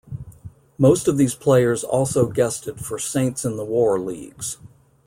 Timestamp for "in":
3.45-3.55